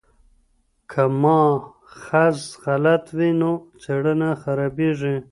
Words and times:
که 0.91 1.03
ماخذ 1.21 2.37
غلط 2.63 3.05
وي 3.17 3.31
نو 3.39 3.51
څېړنه 3.81 4.29
خرابیږي. 4.41 5.15